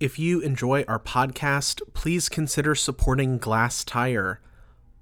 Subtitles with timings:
[0.00, 4.38] If you enjoy our podcast, please consider supporting Glasstire.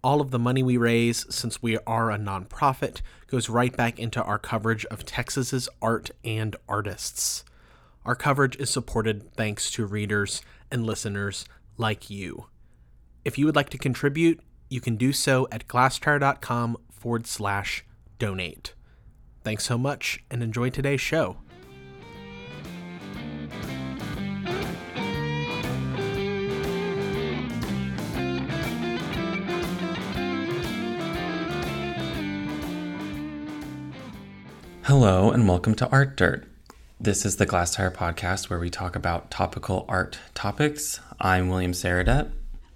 [0.02, 4.20] All of the money we raise, since we are a nonprofit, goes right back into
[4.20, 7.44] our coverage of Texas's art and artists.
[8.04, 11.44] Our coverage is supported thanks to readers and listeners
[11.76, 12.46] like you.
[13.24, 17.84] If you would like to contribute, you can do so at glasstire.com forward slash
[18.18, 18.74] donate.
[19.44, 21.36] Thanks so much and enjoy today's show.
[34.88, 36.48] Hello, and welcome to Art Dirt.
[36.98, 40.98] This is the Glasstire podcast where we talk about topical art topics.
[41.20, 42.30] I'm William Sarradet.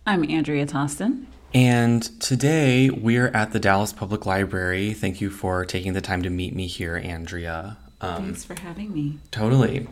[0.07, 1.27] I'm Andrea Tosten.
[1.55, 4.93] And today we're at the Dallas Public Library.
[4.93, 7.79] Thank you for taking the time to meet me here, Andrea.
[8.03, 9.19] Um, Thanks for having me.
[9.31, 9.89] Totally.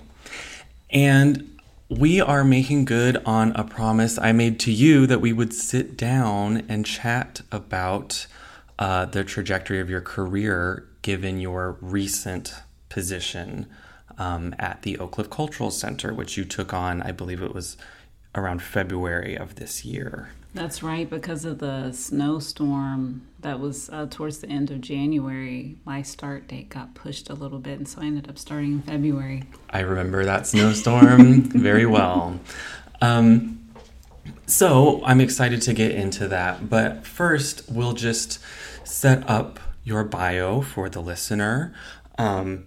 [0.90, 5.54] And we are making good on a promise I made to you that we would
[5.54, 8.26] sit down and chat about
[8.78, 12.54] uh, the trajectory of your career given your recent
[12.88, 13.66] position
[14.18, 17.76] um, at the Oak Cliff Cultural Center, which you took on, I believe it was
[18.34, 20.30] around February of this year.
[20.52, 26.02] That's right, because of the snowstorm that was uh, towards the end of January, my
[26.02, 29.44] start date got pushed a little bit, and so I ended up starting in February.
[29.70, 32.40] I remember that snowstorm very well.
[33.00, 33.60] Um,
[34.46, 38.40] so I'm excited to get into that, but first, we'll just
[38.84, 41.74] set up your bio for the listener.
[42.18, 42.66] Um,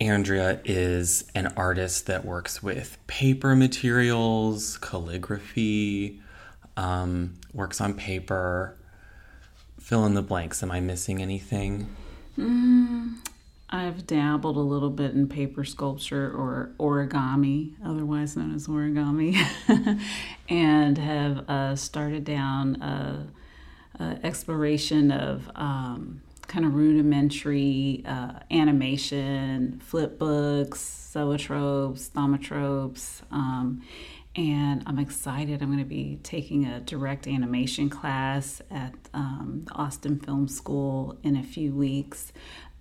[0.00, 6.20] Andrea is an artist that works with paper materials, calligraphy,
[6.76, 8.76] um, works on paper.
[9.78, 10.62] Fill in the blanks.
[10.62, 11.94] Am I missing anything?
[12.38, 13.14] Mm,
[13.70, 19.36] I've dabbled a little bit in paper sculpture or origami, otherwise known as origami,
[20.48, 23.26] and have uh, started down a,
[24.00, 33.22] a exploration of um, kind of rudimentary uh, animation, flip books, zoetropes, thaumatropes.
[33.30, 33.82] Um,
[34.36, 35.62] and I'm excited.
[35.62, 41.16] I'm going to be taking a direct animation class at um, the Austin Film School
[41.22, 42.32] in a few weeks.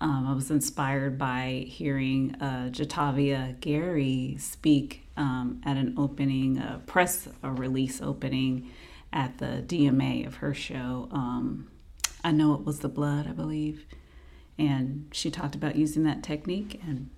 [0.01, 6.81] Um, I was inspired by hearing uh, Jatavia Gary speak um, at an opening, a
[6.87, 8.69] press a release opening
[9.13, 11.07] at the DMA of her show.
[12.23, 13.85] I know it was the blood, I believe.
[14.57, 17.09] And she talked about using that technique, and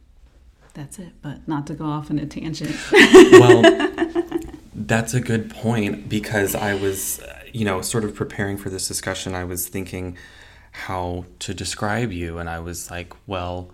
[0.73, 1.13] that's it.
[1.21, 2.75] But not to go off on a tangent.
[2.91, 3.61] well,
[4.75, 7.21] that's a good point because I was,
[7.51, 9.35] you know, sort of preparing for this discussion.
[9.35, 10.17] I was thinking
[10.71, 13.71] how to describe you, and I was like, well,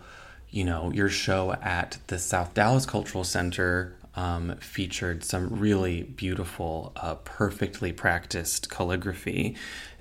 [0.50, 6.92] you know, your show at the South Dallas Cultural Center um, featured some really beautiful,
[6.96, 9.56] uh, perfectly practiced calligraphy.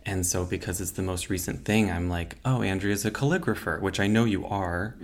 [0.08, 4.00] And so, because it's the most recent thing, I'm like, oh, Andrea's a calligrapher, which
[4.00, 4.96] I know you are.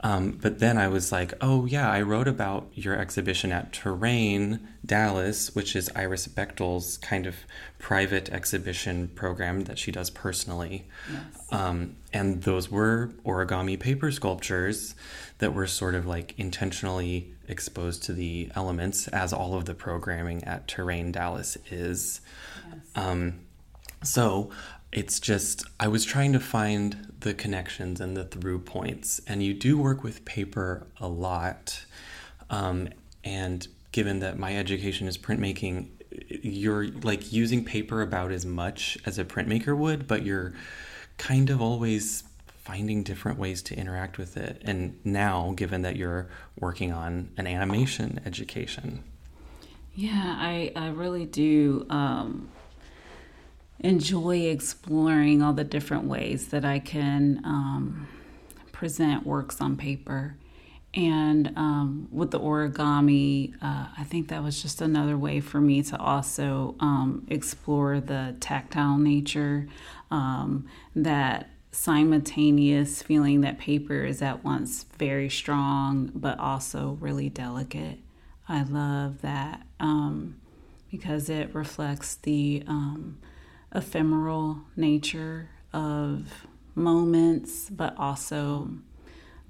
[0.00, 4.60] Um, but then I was like, oh, yeah, I wrote about your exhibition at Terrain
[4.84, 7.36] Dallas, which is Iris Bechtol's kind of
[7.78, 10.86] private exhibition program that she does personally.
[11.10, 11.22] Yes.
[11.50, 14.94] Um, and those were origami paper sculptures
[15.38, 20.44] that were sort of like intentionally exposed to the elements, as all of the programming
[20.44, 22.20] at Terrain Dallas is.
[22.68, 22.80] Yes.
[22.96, 23.40] Um,
[24.02, 24.50] so
[24.92, 29.20] it's just, I was trying to find the connections and the through points.
[29.26, 31.84] And you do work with paper a lot.
[32.50, 32.90] Um,
[33.24, 35.88] and given that my education is printmaking,
[36.28, 40.52] you're like using paper about as much as a printmaker would, but you're
[41.16, 44.60] kind of always finding different ways to interact with it.
[44.64, 46.28] And now, given that you're
[46.60, 49.02] working on an animation education.
[49.94, 51.86] Yeah, I, I really do.
[51.90, 52.51] Um,
[53.82, 58.08] enjoy exploring all the different ways that I can um,
[58.70, 60.36] present works on paper.
[60.94, 65.82] And um, with the origami, uh, I think that was just another way for me
[65.84, 69.68] to also um, explore the tactile nature,
[70.10, 77.98] um, that simultaneous feeling that paper is at once very strong but also really delicate.
[78.46, 80.36] I love that um,
[80.90, 83.16] because it reflects the um,
[83.74, 88.70] ephemeral nature of moments, but also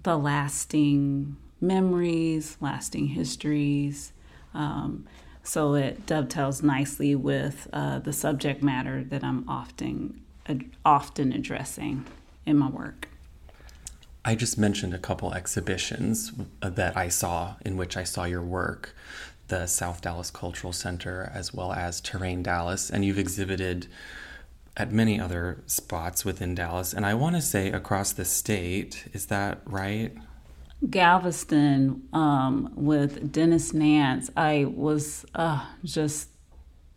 [0.02, 4.12] the lasting memories, lasting histories.
[4.54, 5.06] Um,
[5.42, 12.04] so it dovetails nicely with uh, the subject matter that I'm often ad- often addressing
[12.46, 13.08] in my work.
[14.24, 16.32] I just mentioned a couple exhibitions
[16.62, 18.94] uh, that I saw in which I saw your work
[19.52, 23.86] the South Dallas Cultural Center as well as Terrain Dallas, and you've exhibited
[24.78, 29.04] at many other spots within Dallas, and I want to say across the state.
[29.12, 30.16] Is that right?
[30.88, 36.30] Galveston um, with Dennis Nance, I was uh, just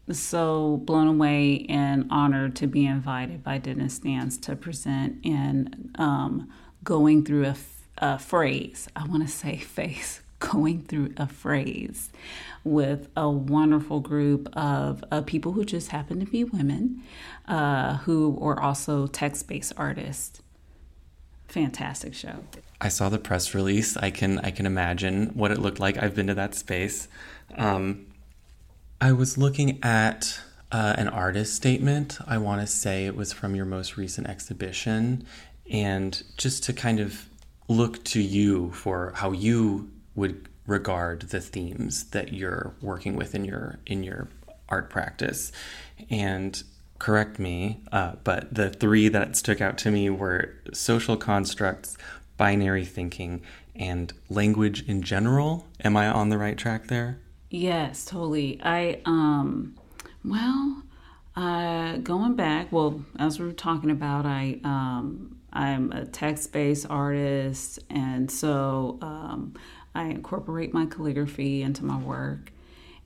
[0.10, 6.50] so blown away and honored to be invited by Dennis Nance to present in um,
[6.86, 7.56] going through a,
[7.98, 8.88] a phrase.
[8.96, 12.10] I want to say face, going through a phrase
[12.64, 17.04] with a wonderful group of, of people who just happen to be women
[17.48, 20.42] uh, who are also text based artists.
[21.48, 22.44] Fantastic show.
[22.82, 23.96] I saw the press release.
[23.98, 26.02] I can I can imagine what it looked like.
[26.02, 27.08] I've been to that space.
[27.56, 28.08] Um,
[29.00, 30.40] I was looking at
[30.72, 32.18] uh, an artist statement.
[32.28, 35.26] I want to say it was from your most recent exhibition,
[35.72, 37.30] and just to kind of
[37.68, 43.46] look to you for how you would regard the themes that you're working with in
[43.46, 44.28] your in your
[44.70, 45.52] art practice.
[46.10, 46.64] And
[46.98, 51.98] correct me uh, but the three that stuck out to me were social constructs
[52.38, 53.42] binary thinking
[53.76, 55.68] and language in general.
[55.84, 57.20] Am i on the right track there?
[57.50, 58.60] Yes totally.
[58.64, 59.76] I um
[60.24, 60.84] well
[61.36, 67.80] uh going back well as we were talking about i um i'm a text-based artist
[67.90, 69.54] and so um
[69.96, 72.52] I incorporate my calligraphy into my work.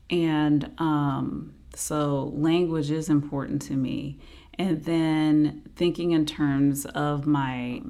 [0.10, 4.18] And um, so language is important to me.
[4.58, 7.82] And then thinking in terms of my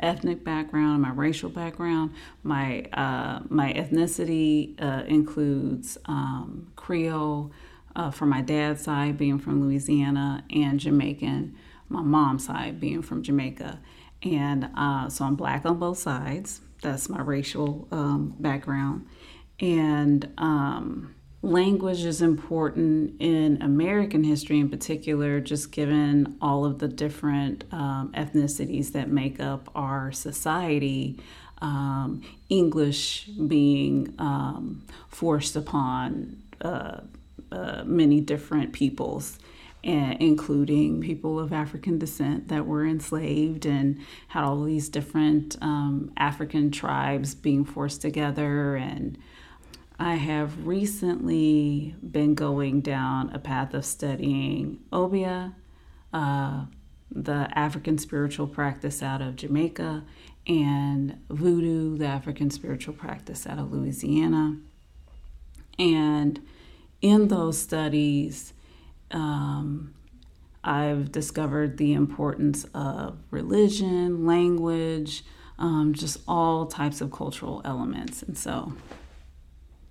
[0.00, 2.12] ethnic background, my racial background,
[2.42, 7.52] my uh, my ethnicity uh, includes um, Creole
[7.96, 11.56] uh, from my dad's side, being from Louisiana, and Jamaican,
[11.88, 13.80] my mom's side, being from Jamaica.
[14.22, 19.06] And uh, so I'm black on both sides that's my racial um, background.
[19.60, 26.88] And um, language is important in American history, in particular, just given all of the
[26.88, 31.18] different um, ethnicities that make up our society.
[31.60, 37.00] Um, English being um, forced upon uh,
[37.50, 39.38] uh, many different peoples
[39.82, 46.70] including people of African descent that were enslaved and had all these different um, African
[46.70, 48.76] tribes being forced together.
[48.76, 49.16] And
[49.98, 55.54] I have recently been going down a path of studying Obeah,
[56.12, 56.64] uh,
[57.10, 60.04] the African spiritual practice out of Jamaica,
[60.46, 64.58] and Voodoo, the African spiritual practice out of Louisiana.
[65.78, 66.40] And
[67.00, 68.54] in those studies,
[69.10, 69.94] um,
[70.64, 75.24] I've discovered the importance of religion, language,
[75.58, 78.22] um, just all types of cultural elements.
[78.22, 78.74] And so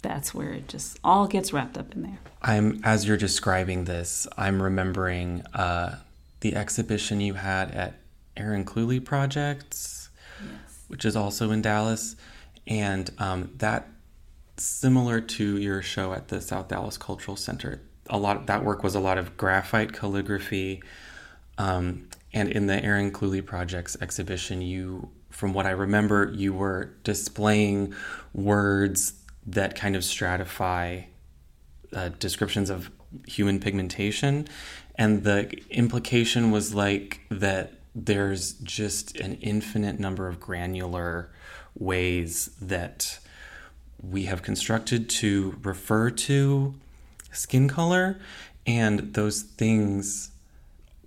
[0.01, 2.19] that's where it just all gets wrapped up in there.
[2.41, 5.99] I'm as you're describing this, I'm remembering uh,
[6.41, 7.95] the exhibition you had at
[8.35, 10.09] Erin Cluley Projects,
[10.39, 10.83] yes.
[10.87, 12.15] which is also in Dallas,
[12.67, 13.87] and um, that
[14.57, 18.95] similar to your show at the South Dallas Cultural Center a lot that work was
[18.95, 20.81] a lot of graphite calligraphy.
[21.57, 26.94] Um, and in the Erin Cluley Projects exhibition, you, from what I remember, you were
[27.04, 27.94] displaying
[28.33, 29.13] words
[29.45, 31.06] that kind of stratify
[31.94, 32.92] uh, descriptions of
[33.28, 34.47] human pigmentation.
[34.95, 41.31] And the implication was like that there's just an infinite number of granular
[41.76, 43.19] ways that
[44.02, 46.76] we have constructed to refer to
[47.37, 48.19] skin color.
[48.65, 50.31] And those things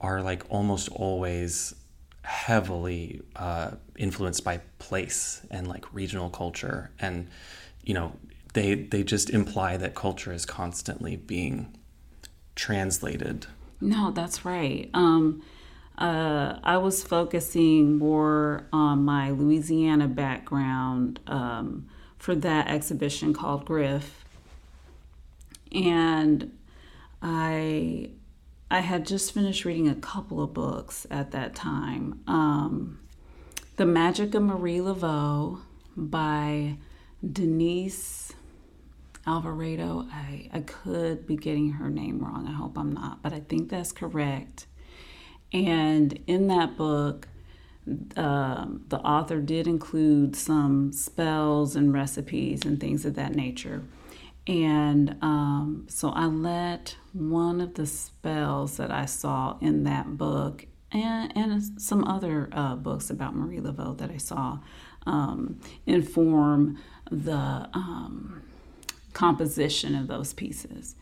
[0.00, 1.74] are like almost always
[2.22, 6.90] heavily uh, influenced by place and like regional culture.
[6.98, 7.28] And,
[7.84, 8.12] you know,
[8.54, 11.76] they, they just imply that culture is constantly being
[12.54, 13.46] translated.
[13.80, 14.90] No, that's right.
[14.94, 15.42] Um,
[15.98, 24.24] uh, I was focusing more on my Louisiana background um, for that exhibition called Griff
[25.72, 26.56] and
[27.22, 28.10] I
[28.70, 32.20] I had just finished reading a couple of books at that time.
[32.28, 33.00] Um,
[33.76, 35.60] the Magic of Marie Laveau
[35.96, 36.76] by
[37.32, 38.32] Denise
[39.26, 40.06] Alvarado.
[40.12, 42.46] I, I could be getting her name wrong.
[42.46, 44.66] I hope I'm not, but I think that's correct.
[45.52, 47.26] And in that book,
[48.16, 53.82] um, the author did include some spells and recipes and things of that nature.
[54.46, 60.66] And um, so I let one of the spells that I saw in that book
[60.92, 64.58] and, and some other uh, books about Marie Laveau that I saw
[65.06, 66.78] um, inform
[67.10, 68.42] the um,
[69.12, 70.96] composition of those pieces.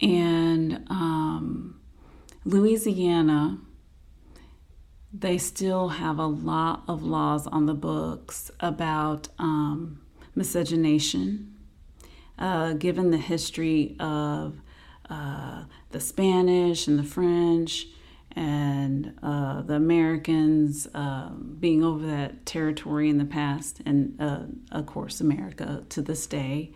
[0.00, 1.80] And um,
[2.44, 3.58] Louisiana,
[5.12, 10.00] they still have a lot of laws on the books about um,
[10.34, 11.54] miscegenation.
[12.38, 14.60] Uh, given the history of
[15.10, 17.88] uh, the Spanish and the French
[18.32, 24.86] and uh, the Americans um, being over that territory in the past, and uh, of
[24.86, 26.72] course, America to this day,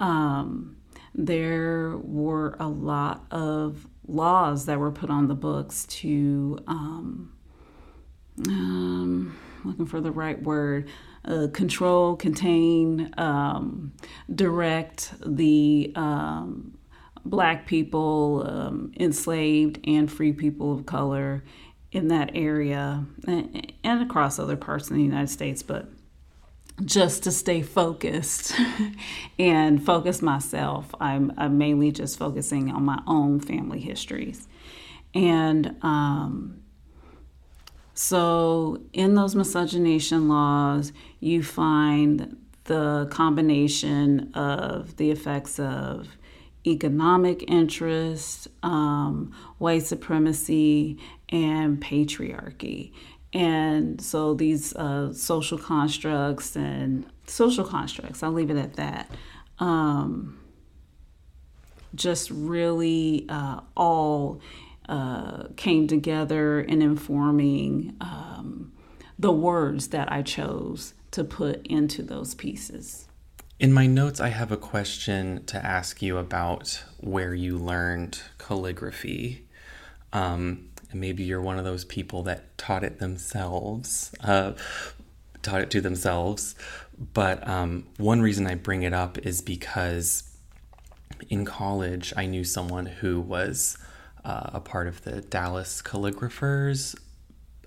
[0.00, 0.76] um,
[1.14, 7.32] there were a lot of laws that were put on the books to, um,
[8.48, 10.88] um looking for the right word,
[11.26, 13.92] uh, control, contain, um,
[14.34, 16.78] direct the um,
[17.24, 21.42] black people, um, enslaved, and free people of color
[21.92, 25.88] in that area and, and across other parts of the United States, but
[26.84, 28.52] just to stay focused
[29.38, 34.46] and focus myself, I'm, I'm, mainly just focusing on my own family histories.
[35.14, 36.60] And um,
[37.98, 46.06] so, in those miscegenation laws, you find the combination of the effects of
[46.66, 50.98] economic interest, um, white supremacy,
[51.30, 52.92] and patriarchy.
[53.32, 59.10] And so these uh, social constructs and social constructs, I'll leave it at that,
[59.58, 60.38] um,
[61.94, 64.42] just really uh, all
[64.88, 68.72] uh, came together in informing um,
[69.18, 73.06] the words that I chose to put into those pieces.
[73.58, 79.46] In my notes, I have a question to ask you about where you learned calligraphy.
[80.12, 84.52] Um, and maybe you're one of those people that taught it themselves, uh,
[85.42, 86.54] taught it to themselves.
[87.14, 90.36] But um, one reason I bring it up is because
[91.30, 93.78] in college, I knew someone who was
[94.26, 96.96] uh, a part of the Dallas Calligraphers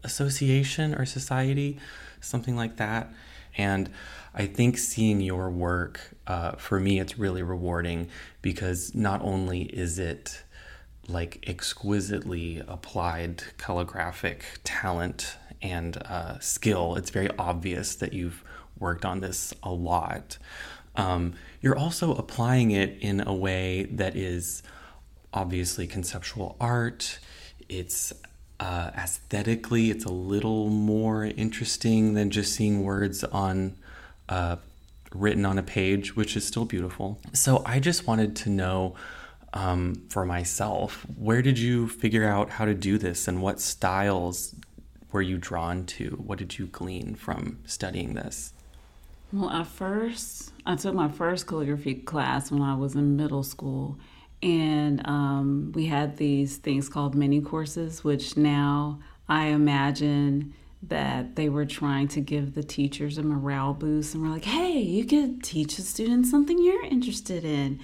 [0.04, 1.80] Association or Society,
[2.20, 3.12] something like that.
[3.58, 3.89] And
[4.36, 8.10] I think seeing your work, uh, for me, it's really rewarding
[8.42, 10.44] because not only is it
[11.08, 18.44] like exquisitely applied calligraphic talent and uh, skill, it's very obvious that you've
[18.78, 20.38] worked on this a lot.
[20.96, 24.62] Um, you're also applying it in a way that is
[25.34, 27.20] obviously conceptual art.
[27.68, 28.14] It's
[28.60, 33.76] uh, aesthetically, it's a little more interesting than just seeing words on
[34.28, 34.58] uh,
[35.14, 37.20] written on a page, which is still beautiful.
[37.34, 38.96] So I just wanted to know
[39.54, 44.56] um, for myself, where did you figure out how to do this, and what styles
[45.12, 46.22] were you drawn to?
[46.24, 48.54] What did you glean from studying this?
[49.32, 53.98] Well, at first, I took my first calligraphy class when I was in middle school,
[54.41, 60.53] and um, we had these things called mini courses, which now I imagine
[60.84, 64.79] that they were trying to give the teachers a morale boost and were like, hey,
[64.79, 67.79] you could teach the students something you're interested in.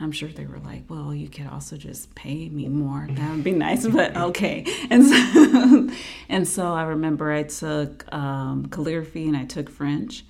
[0.00, 3.06] I'm sure they were like, well, you could also just pay me more.
[3.10, 4.64] That would be nice, but okay.
[4.88, 5.90] And so,
[6.28, 10.24] and so I remember I took um, calligraphy and I took French.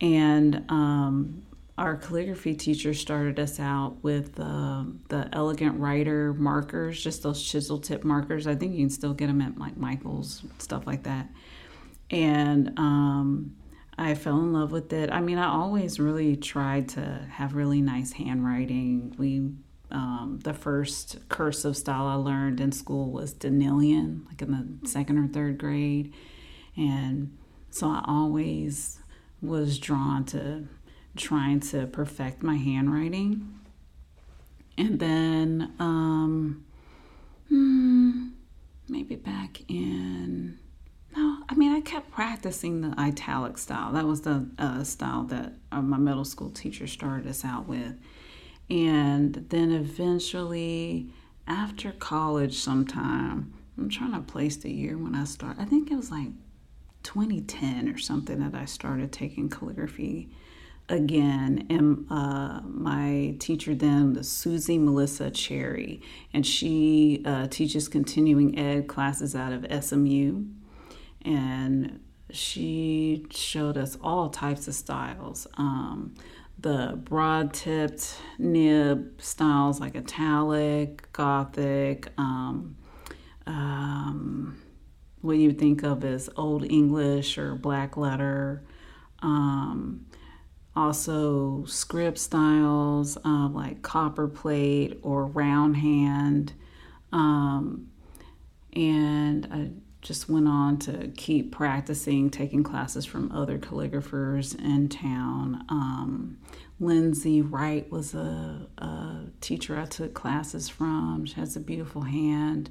[0.00, 1.42] And um,
[1.78, 7.78] our calligraphy teacher started us out with uh, the elegant writer markers, just those chisel
[7.78, 8.46] tip markers.
[8.48, 11.28] I think you can still get them at like Michael's, stuff like that.
[12.10, 13.56] And um,
[13.96, 15.10] I fell in love with it.
[15.10, 19.14] I mean, I always really tried to have really nice handwriting.
[19.16, 19.50] We
[19.90, 24.50] um, the first cursive style I learned in school was D'Nealian, like in
[24.82, 26.12] the second or third grade,
[26.76, 27.38] and
[27.70, 28.98] so I always
[29.40, 30.66] was drawn to
[31.16, 33.58] trying to perfect my handwriting.
[34.76, 36.64] And then um,
[37.48, 38.28] hmm,
[38.88, 40.58] maybe back in
[41.16, 43.92] no, I mean I kept practicing the italic style.
[43.92, 47.94] That was the uh, style that uh, my middle school teacher started us out with,
[48.70, 51.08] and then eventually
[51.48, 55.60] after college, sometime I'm trying to place the year when I started.
[55.60, 56.28] I think it was like
[57.04, 60.28] 2010 or something that I started taking calligraphy
[60.88, 66.00] again and uh, my teacher then susie melissa cherry
[66.32, 70.46] and she uh, teaches continuing ed classes out of smu
[71.22, 76.14] and she showed us all types of styles um,
[76.58, 82.76] the broad tipped nib styles like italic gothic um,
[83.46, 84.58] um,
[85.20, 88.62] what you think of as old english or black letter
[89.20, 90.06] um,
[90.78, 96.52] also script styles uh, like copper plate or round hand.
[97.12, 97.88] Um,
[98.72, 99.70] and I
[100.00, 105.64] just went on to keep practicing, taking classes from other calligraphers in town.
[105.68, 106.38] Um,
[106.78, 111.26] Lindsay Wright was a, a, teacher I took classes from.
[111.26, 112.70] She has a beautiful hand.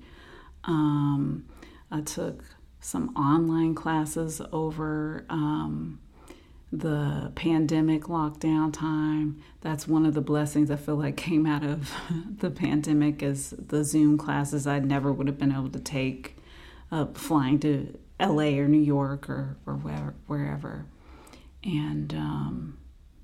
[0.64, 1.46] Um,
[1.92, 2.44] I took
[2.80, 6.00] some online classes over um,
[6.72, 9.42] the pandemic lockdown time.
[9.62, 11.92] That's one of the blessings I feel like came out of
[12.40, 16.38] the pandemic is the Zoom classes I never would have been able to take
[16.92, 19.76] uh, flying to LA or New York or, or
[20.28, 20.86] wherever.
[21.64, 22.78] And um,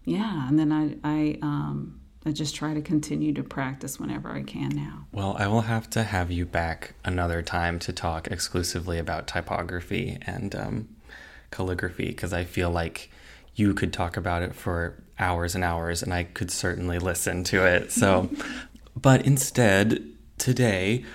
[0.05, 4.43] yeah, and then I, I, um, I just try to continue to practice whenever I
[4.43, 5.07] can now.
[5.11, 10.17] Well, I will have to have you back another time to talk exclusively about typography
[10.25, 10.95] and um,
[11.51, 13.11] calligraphy because I feel like
[13.55, 17.65] you could talk about it for hours and hours, and I could certainly listen to
[17.65, 17.91] it.
[17.91, 18.29] So,
[18.95, 20.03] but instead,
[20.37, 21.05] today,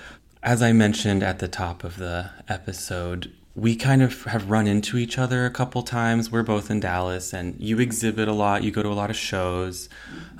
[0.42, 4.98] as I mentioned at the top of the episode, we kind of have run into
[4.98, 6.30] each other a couple times.
[6.30, 9.16] We're both in Dallas, and you exhibit a lot, you go to a lot of
[9.16, 9.88] shows.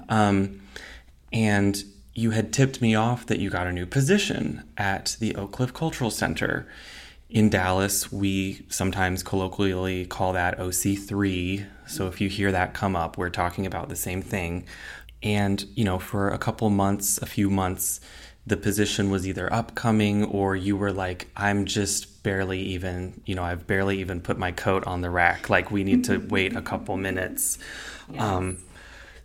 [0.08, 0.60] Um,
[1.32, 1.82] and
[2.14, 5.74] you had tipped me off that you got a new position at the Oak Cliff
[5.74, 6.66] Cultural Center
[7.30, 11.66] in Dallas, we sometimes colloquially call that OC3.
[11.86, 14.64] So if you hear that come up, we're talking about the same thing.
[15.22, 18.00] And, you know, for a couple months, a few months,
[18.46, 23.42] the position was either upcoming or you were like, I'm just barely even, you know,
[23.42, 25.50] I've barely even put my coat on the rack.
[25.50, 27.58] Like, we need to wait a couple minutes.
[28.10, 28.22] Yes.
[28.22, 28.58] Um,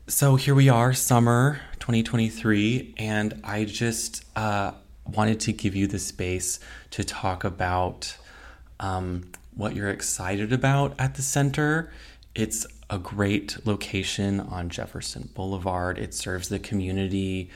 [0.08, 4.72] so here we are, summer 2023, and I just, uh,
[5.06, 6.60] wanted to give you the space
[6.92, 8.18] to talk about
[8.80, 11.92] um, what you're excited about at the center.
[12.36, 15.98] It's a great location on Jefferson Boulevard.
[15.98, 17.50] It serves the community.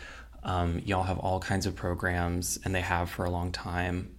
[0.43, 4.15] Um, y'all have all kinds of programs, and they have for a long time.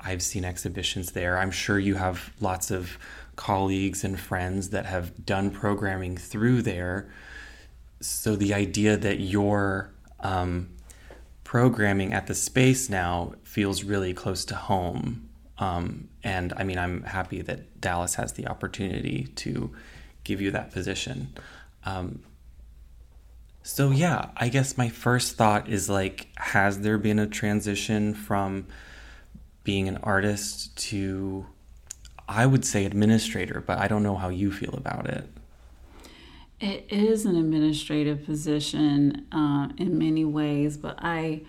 [0.00, 1.38] I've seen exhibitions there.
[1.38, 2.98] I'm sure you have lots of
[3.36, 7.08] colleagues and friends that have done programming through there.
[8.00, 10.70] So the idea that you're um,
[11.48, 15.26] programming at the space now feels really close to home.
[15.56, 19.74] Um, and I mean, I'm happy that Dallas has the opportunity to
[20.24, 21.32] give you that position.
[21.86, 22.22] Um,
[23.62, 28.66] so, yeah, I guess my first thought is like, has there been a transition from
[29.64, 31.46] being an artist to,
[32.28, 35.30] I would say, administrator, but I don't know how you feel about it.
[36.60, 41.42] It is an administrative position uh, in many ways, but I,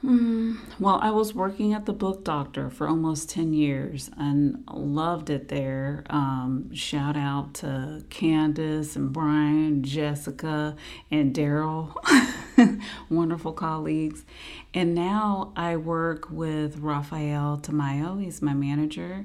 [0.00, 5.30] hmm, well, I was working at the Book Doctor for almost 10 years and loved
[5.30, 6.02] it there.
[6.10, 10.74] Um, shout out to Candace and Brian, Jessica,
[11.12, 11.94] and Daryl,
[13.10, 14.24] wonderful colleagues.
[14.74, 19.24] And now I work with Rafael Tamayo, he's my manager,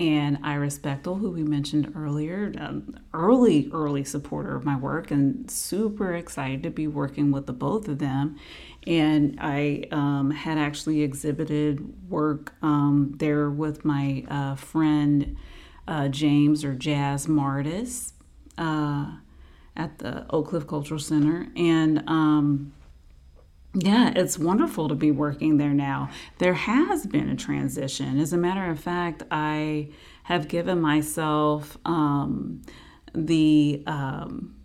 [0.00, 5.48] and Iris Bechtol, who we mentioned earlier, um, early, early supporter of my work, and
[5.50, 8.38] super excited to be working with the both of them.
[8.86, 15.36] And I um, had actually exhibited work um, there with my uh, friend
[15.86, 18.14] uh, James or Jazz Martis
[18.56, 19.16] uh,
[19.76, 21.48] at the Oak Cliff Cultural Center.
[21.54, 22.72] And um,
[23.74, 26.10] yeah, it's wonderful to be working there now.
[26.38, 28.18] There has been a transition.
[28.18, 29.90] As a matter of fact, I
[30.24, 32.62] have given myself um,
[33.14, 34.56] the um,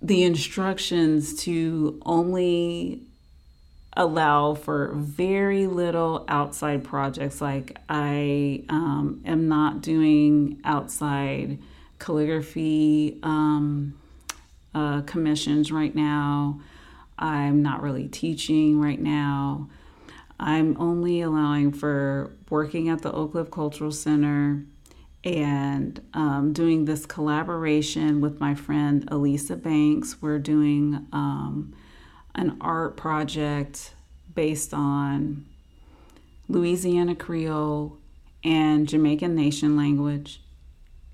[0.00, 3.02] the instructions to only
[3.94, 7.40] allow for very little outside projects.
[7.40, 11.58] Like I um, am not doing outside
[11.98, 13.98] calligraphy um,
[14.74, 16.60] uh, commissions right now.
[17.18, 19.68] I'm not really teaching right now.
[20.40, 24.64] I'm only allowing for working at the Oak Cliff Cultural Center
[25.24, 30.22] and um, doing this collaboration with my friend Elisa Banks.
[30.22, 31.74] We're doing um,
[32.34, 33.94] an art project
[34.32, 35.44] based on
[36.48, 37.98] Louisiana Creole
[38.44, 40.40] and Jamaican Nation language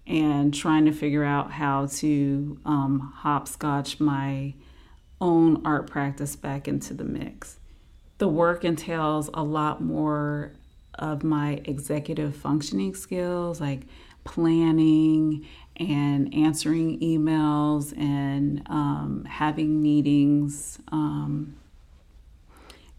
[0.06, 4.52] and trying to figure out how to um, hopscotch my
[5.24, 7.58] own art practice back into the mix.
[8.18, 10.52] The work entails a lot more
[10.96, 13.86] of my executive functioning skills, like
[14.24, 20.78] planning and answering emails and um, having meetings.
[20.92, 21.56] Um,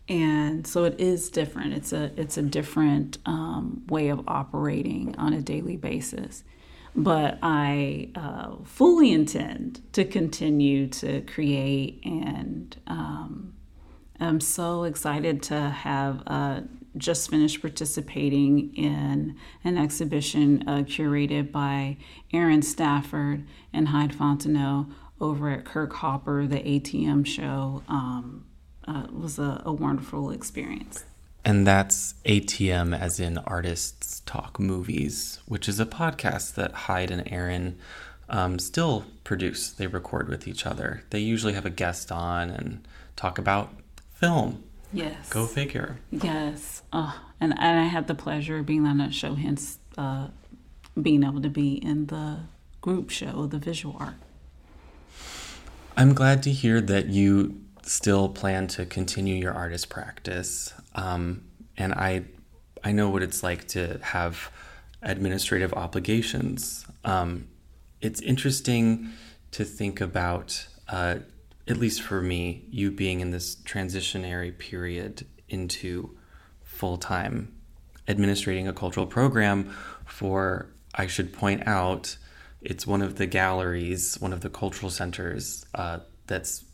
[0.09, 1.73] and so it is different.
[1.73, 6.43] It's a it's a different um, way of operating on a daily basis.
[6.95, 13.53] But I uh, fully intend to continue to create, and um,
[14.19, 16.61] I'm so excited to have uh,
[16.97, 21.97] just finished participating in an exhibition uh, curated by
[22.31, 27.83] Aaron Stafford and Hyde Fontenot over at Kirk Hopper, the ATM show.
[27.87, 28.45] Um,
[28.87, 31.05] uh, was a, a wonderful experience.
[31.45, 37.31] And that's ATM, as in Artists Talk Movies, which is a podcast that Hyde and
[37.31, 37.77] Aaron
[38.27, 39.69] um, still produce.
[39.69, 41.03] They record with each other.
[41.11, 43.71] They usually have a guest on and talk about
[44.15, 44.63] film.
[44.91, 45.29] Yes.
[45.29, 45.99] Go figure.
[46.09, 46.81] Yes.
[46.91, 50.29] Oh, and, and I had the pleasure of being on that show, hence uh,
[50.99, 52.39] being able to be in the
[52.81, 54.15] group show, the visual art.
[55.95, 60.73] I'm glad to hear that you still plan to continue your artist practice.
[60.95, 61.45] Um,
[61.77, 62.25] and I,
[62.83, 64.51] I know what it's like to have
[65.01, 66.85] administrative obligations.
[67.03, 67.47] Um,
[68.01, 69.09] it's interesting
[69.51, 71.19] to think about, uh,
[71.67, 76.17] at least for me, you being in this transitionary period into
[76.63, 77.53] full time
[78.07, 79.71] administrating a cultural program
[80.05, 82.17] for, I should point out,
[82.61, 86.65] it's one of the galleries, one of the cultural centers uh, that's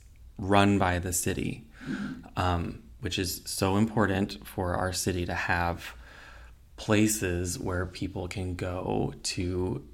[0.41, 1.63] run by the city,
[2.35, 5.95] um, which is so important for our city to have
[6.75, 9.87] places where people can go to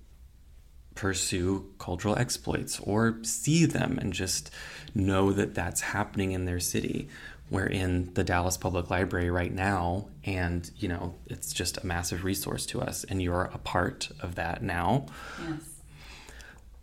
[0.95, 4.49] pursue cultural exploits or see them and just
[4.95, 7.09] know that that's happening in their city.
[7.49, 12.23] We're in the Dallas Public Library right now, and you know, it's just a massive
[12.23, 15.05] resource to us, and you're a part of that now.
[15.47, 15.76] Yes.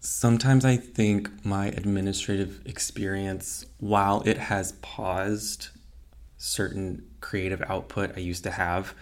[0.05, 5.69] Sometimes I think my administrative experience, while it has paused
[6.37, 8.95] certain creative output I used to have,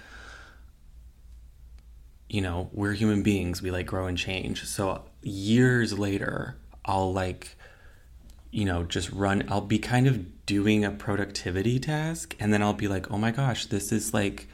[2.28, 4.64] you know, we're human beings, we like grow and change.
[4.64, 7.56] So years later, I'll like,
[8.52, 12.74] you know, just run, I'll be kind of doing a productivity task, and then I'll
[12.74, 14.46] be like, oh my gosh, this is like,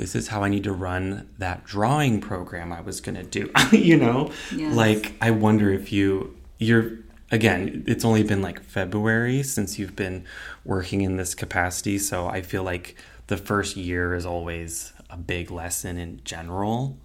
[0.00, 3.50] this is how I need to run that drawing program I was going to do,
[3.76, 4.32] you know?
[4.50, 4.74] Yes.
[4.74, 6.92] Like, I wonder if you, you're,
[7.30, 10.24] again, it's only been like February since you've been
[10.64, 11.98] working in this capacity.
[11.98, 16.96] So I feel like the first year is always a big lesson in general.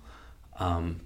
[0.58, 1.02] Um,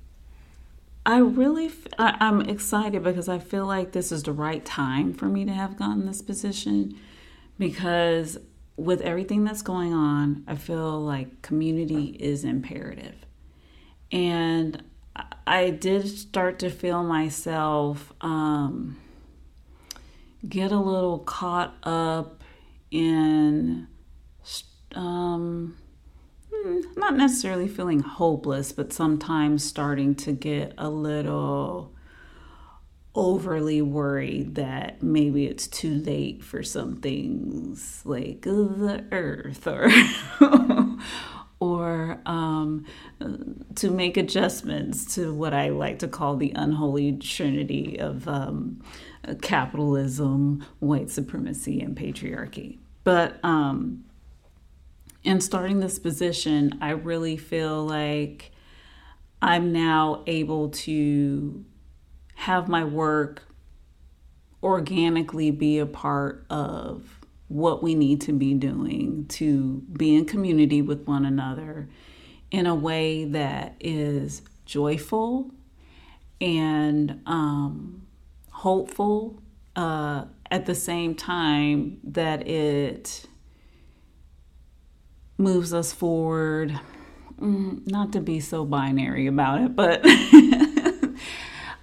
[1.08, 5.12] I really, f- I, I'm excited because I feel like this is the right time
[5.12, 6.95] for me to have gotten this position
[7.58, 8.38] because
[8.79, 13.15] with everything that's going on, I feel like community is imperative.
[14.11, 14.83] And
[15.45, 18.97] I- did start to feel myself um,
[20.47, 22.43] get a little caught up
[22.91, 23.87] in
[24.95, 25.77] um,
[26.51, 31.93] hmm, not necessarily feeling hopeless, but sometimes starting to get a little
[33.19, 39.89] overly worried that maybe it's too late for some things like the earth or
[41.60, 42.86] or um,
[43.75, 48.82] to make adjustments to what I like to call the unholy trinity of um,
[49.41, 52.77] capitalism, white supremacy, and patriarchy.
[53.03, 54.05] But um,
[55.25, 58.51] in starting this position, I really feel like
[59.41, 61.65] I'm now able to
[62.39, 63.43] have my work
[64.63, 70.82] organically be a part of what we need to be doing to be in community
[70.82, 71.89] with one another
[72.49, 75.52] in a way that is joyful
[76.39, 78.08] and um,
[78.52, 79.41] hopeful
[79.75, 83.25] uh, at the same time that it
[85.38, 86.80] moves us forward.
[87.38, 90.02] Mm, Not to be so binary about it, but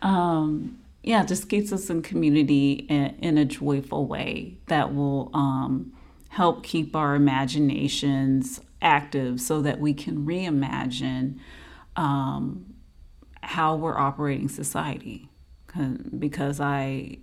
[0.02, 5.92] um, yeah, just keeps us in community in, in a joyful way that will um,
[6.30, 11.38] help keep our imaginations active so that we can reimagine
[11.94, 12.74] um,
[13.42, 15.28] how we're operating society.
[16.18, 17.18] Because I,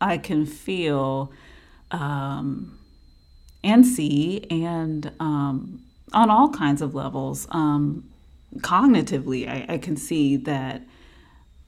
[0.00, 1.32] I can feel
[1.90, 2.78] um,
[3.62, 8.08] and see, and um, on all kinds of levels, um,
[8.58, 10.82] cognitively, I, I can see that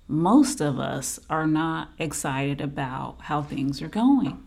[0.09, 4.43] most of us are not excited about how things are going.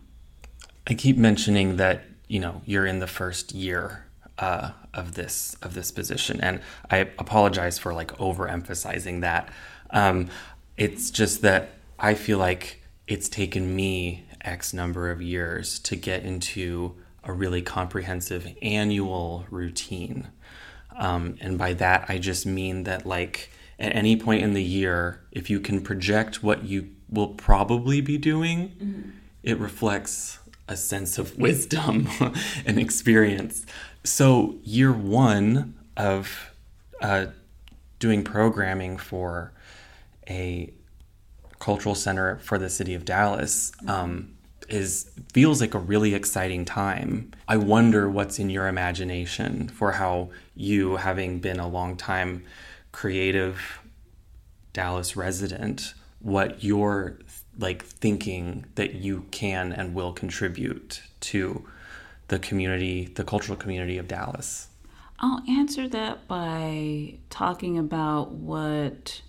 [0.86, 4.06] I keep mentioning that you know you're in the first year
[4.38, 9.50] uh, of this of this position, and I apologize for like overemphasizing that.
[9.90, 10.28] Um,
[10.76, 16.24] it's just that I feel like it's taken me X number of years to get
[16.24, 20.28] into a really comprehensive annual routine,
[20.96, 25.20] um, and by that I just mean that like at any point in the year,
[25.32, 29.10] if you can project what you will probably be doing, mm-hmm.
[29.42, 32.08] it reflects a sense of wisdom
[32.66, 33.66] and experience.
[34.02, 36.52] So, year one of
[37.00, 37.26] uh,
[37.98, 39.52] doing programming for
[40.28, 40.72] a
[41.58, 44.36] cultural center for the city of Dallas um,
[44.68, 47.32] is feels like a really exciting time.
[47.48, 52.44] I wonder what's in your imagination for how you, having been a long time
[52.96, 53.82] creative
[54.72, 57.18] Dallas resident, what you're
[57.58, 61.68] like thinking that you can and will contribute to
[62.28, 64.68] the community, the cultural community of Dallas.
[65.20, 69.20] I'll answer that by talking about what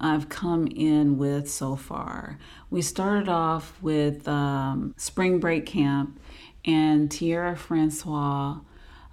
[0.00, 2.36] I've come in with so far.
[2.68, 6.18] We started off with um, spring break camp,
[6.64, 8.58] and Tierra Francois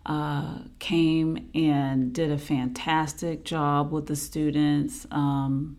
[0.08, 5.06] uh, came and did a fantastic job with the students.
[5.12, 5.78] Um,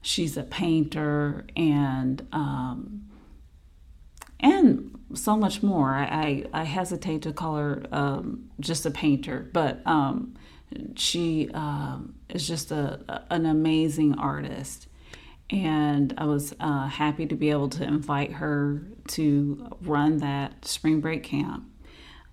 [0.00, 3.02] she's a painter and um,
[4.38, 5.94] and so much more.
[5.94, 10.34] I, I, I, hesitate to call her um, just a painter, but um,
[10.94, 14.88] she um, is just a, an amazing artist.
[15.48, 21.00] And I was uh, happy to be able to invite her to run that spring
[21.00, 21.64] break camp.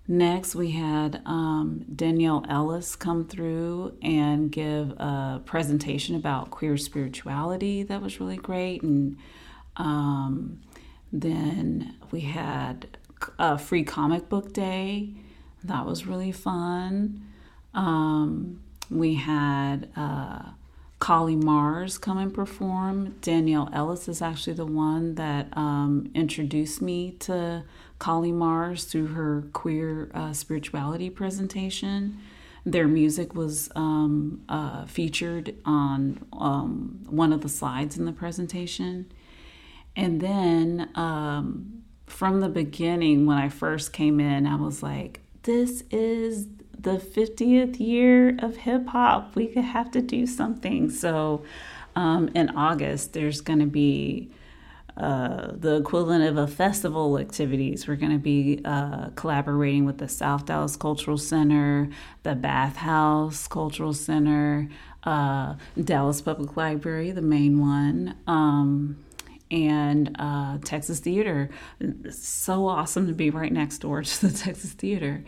[0.06, 7.82] Next, we had um, Danielle Ellis come through and give a presentation about queer spirituality
[7.84, 8.82] that was really great.
[8.82, 9.16] And
[9.76, 10.60] um,
[11.10, 12.98] then we had
[13.38, 15.14] a free comic book day.
[15.62, 17.26] That was really fun.
[17.72, 20.50] Um, we had uh,
[21.08, 23.16] Mars come and perform.
[23.22, 27.64] Danielle Ellis is actually the one that um, introduced me to
[27.98, 32.18] Kali Mars through her queer uh, spirituality presentation.
[32.66, 39.12] Their music was um, uh, featured on um, one of the slides in the presentation.
[39.96, 45.84] And then um, from the beginning, when I first came in, I was like, this
[45.90, 46.46] is
[46.78, 49.34] the 50th year of hip hop.
[49.36, 50.90] We could have to do something.
[50.90, 51.44] So
[51.96, 54.30] um, in August, there's going to be
[54.96, 57.88] uh, the equivalent of a festival activities.
[57.88, 61.88] We're going to be uh, collaborating with the South Dallas Cultural Center,
[62.22, 64.68] the Bath House Cultural Center,
[65.02, 68.16] uh, Dallas Public Library, the main one.
[68.26, 69.04] Um,
[69.50, 71.50] and uh, Texas Theater.
[71.78, 75.24] It's so awesome to be right next door to the Texas Theater.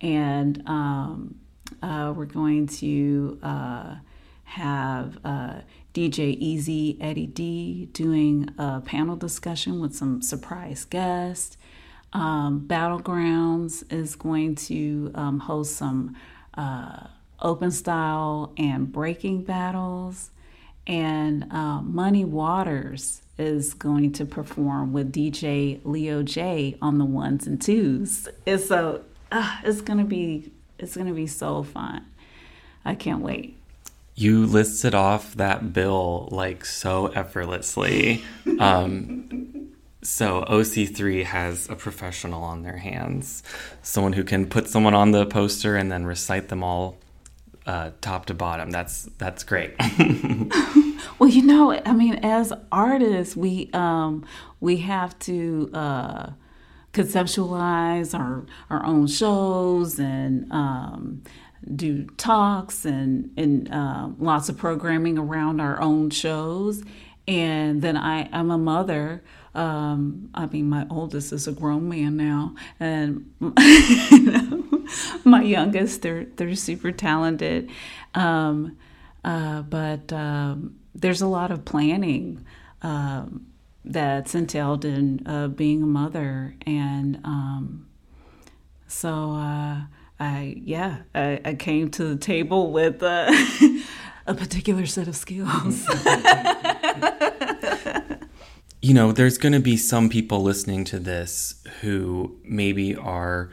[0.00, 1.36] And um,
[1.82, 3.38] uh, we're going to
[4.44, 5.18] have
[5.94, 11.56] DJ Easy Eddie D doing a panel discussion with some surprise guests.
[12.12, 16.16] Um, Battlegrounds is going to um, host some
[16.54, 17.08] uh,
[17.40, 20.30] open style and breaking battles.
[20.86, 27.46] And uh, Money Waters is going to perform with DJ Leo J on the ones
[27.46, 28.28] and twos.
[28.46, 32.06] And so uh, it's gonna be it's gonna be so fun.
[32.84, 33.57] I can't wait.
[34.18, 38.24] You listed off that bill like so effortlessly.
[38.58, 39.70] Um,
[40.02, 43.44] so OC3 has a professional on their hands,
[43.80, 46.96] someone who can put someone on the poster and then recite them all
[47.64, 48.72] uh, top to bottom.
[48.72, 49.76] That's that's great.
[51.20, 54.26] well, you know, I mean, as artists, we um,
[54.58, 56.30] we have to uh,
[56.92, 61.22] conceptualize our our own shows and um,
[61.74, 66.82] do talks and and uh, lots of programming around our own shows.
[67.26, 69.22] And then I I'm a mother.
[69.54, 73.32] Um, I mean, my oldest is a grown man now, and
[75.24, 77.68] my youngest, they're they're super talented,
[78.14, 78.76] um,
[79.24, 82.44] uh, but um, there's a lot of planning
[82.82, 83.46] um,
[83.84, 87.88] that's entailed in uh, being a mother, and um,
[88.86, 89.80] so uh,
[90.20, 93.32] I yeah I, I, came to the table with uh,
[94.26, 95.86] a particular set of skills.
[98.82, 103.50] you know, there's going to be some people listening to this who maybe are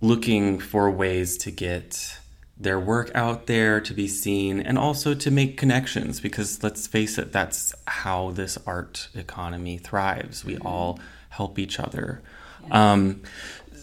[0.00, 2.18] looking for ways to get
[2.56, 7.16] their work out there to be seen and also to make connections because let's face
[7.16, 10.66] it that's how this art economy thrives we mm-hmm.
[10.66, 10.98] all
[11.28, 12.20] help each other
[12.66, 12.92] yeah.
[12.92, 13.22] um,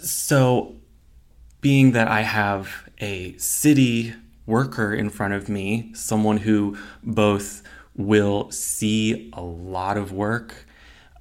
[0.01, 0.75] so
[1.65, 4.13] being that i have a city
[4.45, 7.63] worker in front of me someone who both
[7.95, 10.67] will see a lot of work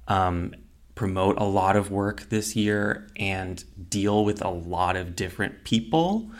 [0.07, 0.53] um,
[0.95, 6.31] promote a lot of work this year and deal with a lot of different people.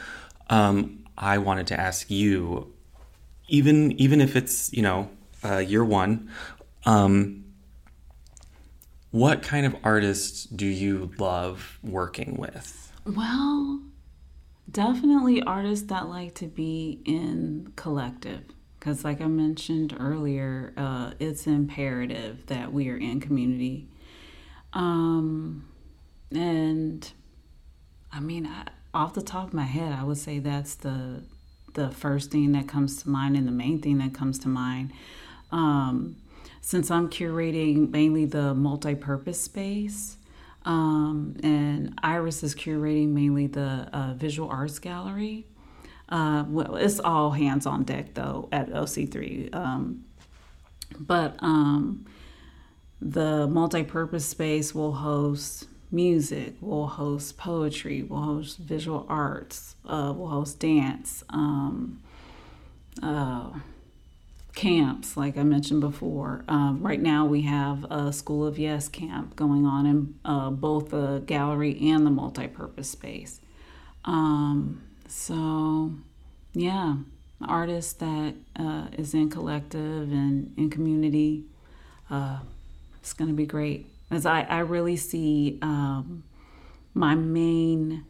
[0.49, 2.73] Um, I wanted to ask you
[3.47, 5.09] even even if it's you know
[5.43, 6.29] uh, year one,
[6.85, 7.43] um,
[9.11, 12.91] what kind of artists do you love working with?
[13.05, 13.81] Well,
[14.69, 18.43] definitely artists that like to be in collective.
[18.79, 23.89] Because, like I mentioned earlier, uh, it's imperative that we are in community.
[24.73, 25.67] Um,
[26.31, 27.11] and
[28.11, 31.23] I mean, I, off the top of my head, I would say that's the
[31.73, 34.91] the first thing that comes to mind and the main thing that comes to mind.
[35.51, 36.15] Um,
[36.61, 40.17] since I'm curating mainly the multi-purpose space,
[40.65, 45.47] um, and Iris is curating mainly the uh, visual arts gallery.
[46.09, 49.53] Uh, well, it's all hands on deck though at OC3.
[49.55, 50.05] Um,
[50.99, 52.05] but um,
[53.01, 60.29] the multi-purpose space will host music, we'll host poetry, we'll host visual arts, uh, we'll
[60.29, 62.01] host dance, um,
[63.01, 63.51] uh,
[64.55, 66.43] camps, like I mentioned before.
[66.47, 70.89] Uh, right now, we have a School of Yes camp going on in uh, both
[70.89, 73.41] the gallery and the multi-purpose space.
[74.05, 75.91] Um, so,
[76.53, 76.95] yeah,
[77.45, 81.43] artist that uh, is in collective and in community.
[82.09, 82.39] Uh,
[82.99, 83.87] it's going to be great.
[84.09, 86.23] As I, I really see um,
[86.93, 88.05] my main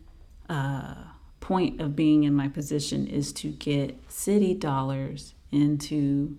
[0.48, 0.96] uh,
[1.40, 6.38] point of being in my position is to get city dollars into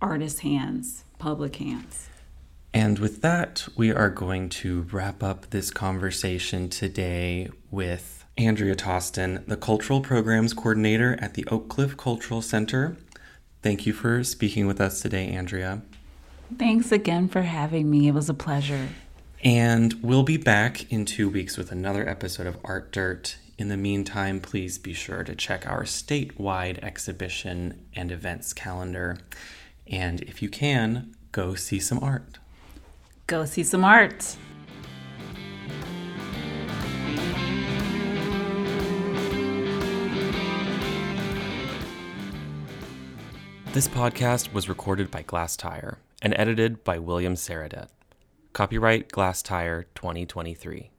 [0.00, 2.08] artists' hands, public hands.
[2.72, 9.44] And with that, we are going to wrap up this conversation today with Andrea Tosten,
[9.46, 12.96] the Cultural Programs Coordinator at the Oak Cliff Cultural Center.
[13.62, 15.82] Thank you for speaking with us today, Andrea.
[16.58, 18.08] Thanks again for having me.
[18.08, 18.88] It was a pleasure.
[19.42, 23.36] And we'll be back in two weeks with another episode of Art Dirt.
[23.60, 29.18] In the meantime, please be sure to check our statewide exhibition and events calendar.
[29.86, 32.38] And if you can, go see some art.
[33.26, 34.34] Go see some art.
[43.74, 47.88] This podcast was recorded by Glasstire and edited by William Sarradet.
[48.54, 50.90] Copyright Glasstire 2023.